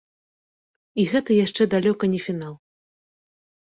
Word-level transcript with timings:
І 1.03 1.05
гэта 1.13 1.39
яшчэ 1.45 1.69
далёка 1.77 2.03
не 2.17 2.27
фінал. 2.27 2.53